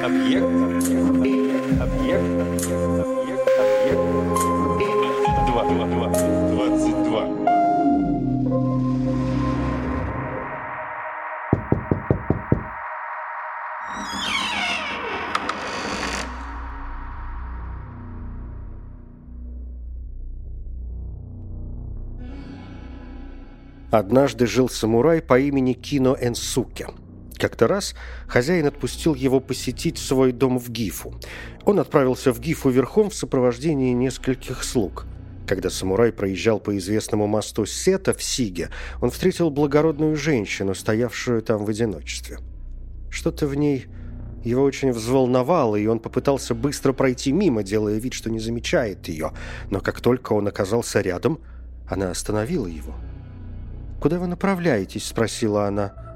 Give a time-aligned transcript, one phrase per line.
[0.00, 0.44] Объект.
[0.44, 1.80] Объект.
[1.80, 2.24] Объект.
[3.80, 4.00] Объект.
[5.46, 5.64] Два.
[5.64, 5.86] Два.
[5.86, 6.08] Два.
[6.50, 7.28] Двадцать два.
[23.90, 26.86] Однажды жил самурай по имени Кино Энсуке.
[27.42, 27.96] Как-то раз
[28.28, 31.12] хозяин отпустил его посетить свой дом в Гифу.
[31.64, 35.06] Он отправился в Гифу верхом в сопровождении нескольких слуг.
[35.44, 41.64] Когда самурай проезжал по известному мосту Сета в Сиге, он встретил благородную женщину, стоявшую там
[41.64, 42.38] в одиночестве.
[43.10, 43.86] Что-то в ней
[44.44, 49.32] его очень взволновало, и он попытался быстро пройти мимо, делая вид, что не замечает ее.
[49.68, 51.40] Но как только он оказался рядом,
[51.88, 52.94] она остановила его.
[54.00, 56.11] «Куда вы направляетесь?»– спросила она.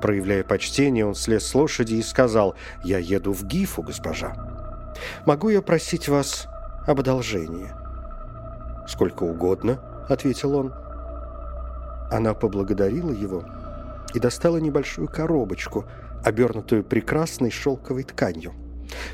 [0.00, 4.34] Проявляя почтение, он слез с лошади и сказал, «Я еду в Гифу, госпожа.
[5.24, 6.46] Могу я просить вас
[6.86, 7.70] об одолжении?»
[8.86, 10.72] «Сколько угодно»,— ответил он.
[12.10, 13.44] Она поблагодарила его
[14.14, 15.86] и достала небольшую коробочку,
[16.24, 18.52] обернутую прекрасной шелковой тканью.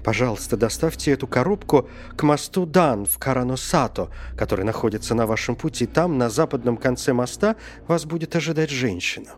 [0.05, 5.86] «Пожалуйста, доставьте эту коробку к мосту Дан в Караносато, который находится на вашем пути.
[5.86, 9.30] Там, на западном конце моста, вас будет ожидать женщина».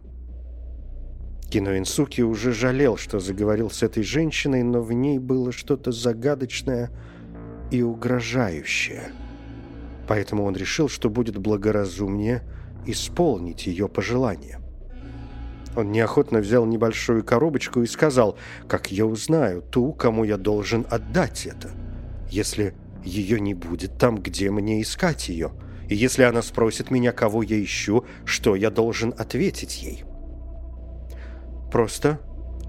[1.51, 6.91] Кино Инсуки уже жалел, что заговорил с этой женщиной, но в ней было что-то загадочное
[7.71, 9.13] и угрожающее.
[10.09, 12.43] Поэтому он решил, что будет благоразумнее
[12.87, 14.61] исполнить ее пожелание.
[15.77, 18.37] Он неохотно взял небольшую коробочку и сказал,
[18.69, 21.71] «Как я узнаю ту, кому я должен отдать это,
[22.31, 25.53] если ее не будет там, где мне искать ее,
[25.89, 30.05] и если она спросит меня, кого я ищу, что я должен ответить ей?»
[31.75, 32.21] «Просто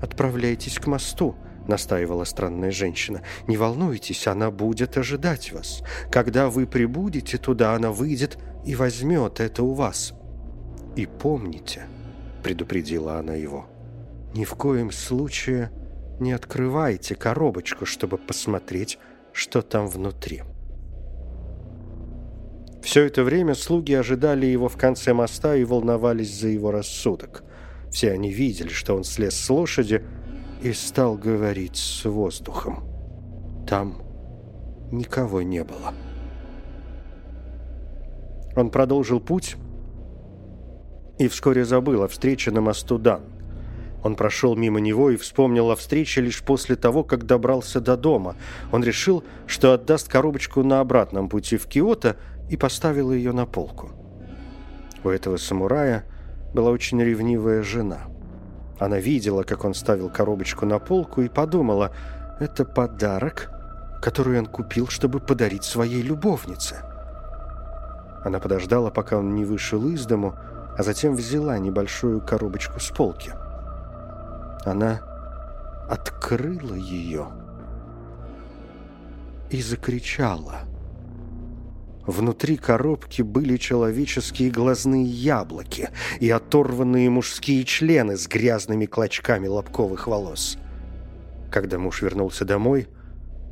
[0.02, 1.36] отправляйтесь к мосту»,—
[1.67, 3.22] настаивала странная женщина.
[3.45, 5.84] «Не волнуйтесь, она будет ожидать вас.
[6.11, 10.16] Когда вы прибудете туда, она выйдет и возьмет это у вас.
[10.95, 11.83] И помните...»
[12.42, 13.67] предупредила она его.
[14.33, 15.70] «Ни в коем случае
[16.20, 18.98] не открывайте коробочку, чтобы посмотреть,
[19.33, 20.42] что там внутри».
[22.82, 27.43] Все это время слуги ожидали его в конце моста и волновались за его рассудок.
[27.95, 30.04] Все они видели, что он слез с лошади
[30.61, 32.83] и стал говорить с воздухом.
[33.66, 34.02] Там
[34.92, 35.94] никого не было.
[38.54, 39.55] Он продолжил путь
[41.20, 43.22] и вскоре забыл о встрече на мосту Дан.
[44.04, 48.36] Он прошел мимо него и вспомнил о встрече лишь после того, как добрался до дома.
[48.73, 52.17] Он решил, что отдаст коробочку на обратном пути в Киото
[52.50, 53.92] и поставил ее на полку.
[55.05, 56.04] У этого самурая
[56.54, 58.02] была очень ревнивая жена.
[58.80, 61.92] Она видела, как он ставил коробочку на полку и подумала,
[62.39, 63.50] это подарок,
[64.02, 66.78] который он купил, чтобы подарить своей любовнице.
[68.23, 70.36] Она подождала, пока он не вышел из дому,
[70.78, 73.32] а затем взяла небольшую коробочку с полки.
[74.66, 75.00] Она
[75.89, 77.28] открыла ее
[79.50, 80.61] и закричала.
[82.05, 85.89] Внутри коробки были человеческие глазные яблоки
[86.20, 90.58] и оторванные мужские члены с грязными клочками лобковых волос.
[91.52, 92.88] Когда муж вернулся домой,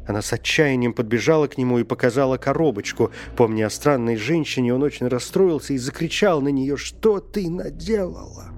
[0.08, 3.12] она с отчаянием подбежала к нему и показала коробочку.
[3.36, 8.50] Помня о странной женщине, он очень расстроился и закричал на нее, «Что ты наделала?»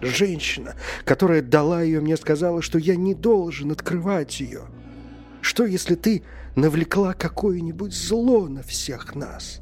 [0.00, 0.74] Женщина,
[1.04, 4.62] которая дала ее, мне сказала, что я не должен открывать ее.
[5.42, 6.22] Что, если ты
[6.54, 9.60] навлекла какое-нибудь зло на всех нас?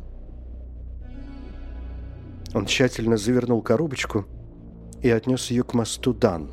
[2.54, 4.26] Он тщательно завернул коробочку
[5.02, 6.50] и отнес ее к мосту Дан.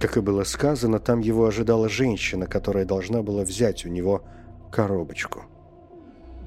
[0.00, 4.24] Как и было сказано, там его ожидала женщина, которая должна была взять у него
[4.72, 5.44] коробочку.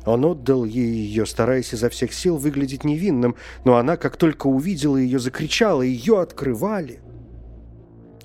[0.06, 4.98] Он отдал ей ее, стараясь изо всех сил выглядеть невинным, но она, как только увидела
[4.98, 7.00] ее, закричала, ее открывали.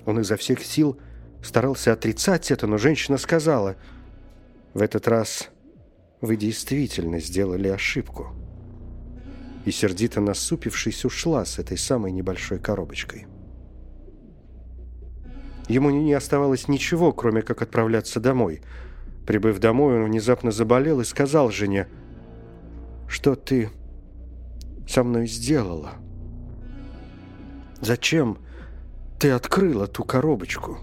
[0.05, 0.97] Он изо всех сил
[1.41, 3.75] старался отрицать это, но женщина сказала,
[4.73, 5.49] «В этот раз
[6.21, 8.33] вы действительно сделали ошибку».
[9.65, 13.27] И сердито насупившись, ушла с этой самой небольшой коробочкой.
[15.67, 18.61] Ему не оставалось ничего, кроме как отправляться домой.
[19.27, 21.87] Прибыв домой, он внезапно заболел и сказал жене,
[23.07, 23.69] «Что ты
[24.87, 25.93] со мной сделала?
[27.81, 28.39] Зачем
[29.19, 30.79] ты открыла ту коробочку?»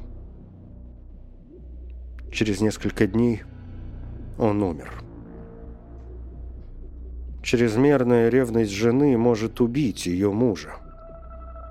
[2.36, 3.42] Через несколько дней
[4.38, 5.02] он умер.
[7.42, 10.74] Чрезмерная ревность жены может убить ее мужа.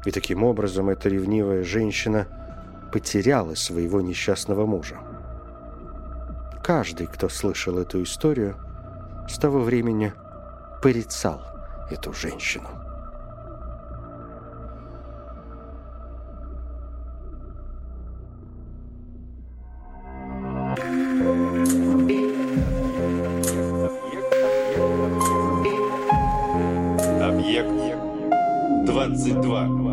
[0.05, 2.27] И таким образом эта ревнивая женщина–
[2.95, 4.95] потеряла своего несчастного мужа.
[6.63, 8.55] Каждый, кто слышал эту историю,
[9.27, 10.13] с того времени
[10.81, 11.41] порицал
[11.91, 12.69] эту женщину.
[29.13, 29.84] 22.